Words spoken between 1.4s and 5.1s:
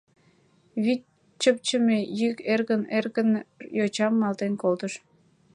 чыпчыме йӱк эркын-эркын йочам малтен колтыш.